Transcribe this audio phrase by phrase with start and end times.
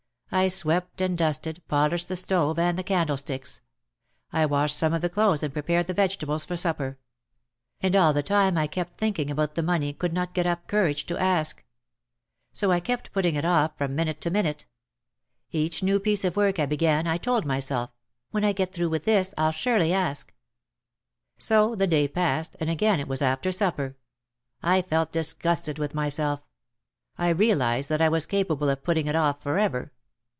[0.33, 3.59] I swept and dusted, polished the stove and the candlesticks.
[4.31, 6.97] I washed some of the clothes and prepared the vegetables for supper.
[7.81, 10.67] And all the time I kept thinking about the money and could not get up
[10.67, 11.65] courage to ask.
[12.53, 14.65] So I kept putting it off from minute to minute.
[15.51, 17.89] Each new piece of work I began I told myself:
[18.29, 20.33] "When I get through with this, I'll surely ask."
[21.39, 23.97] So the day passed and again it was after supper.
[24.63, 26.41] I felt disgusted with myself.
[27.17, 29.91] I realised that I was ca pable of putting it off forever.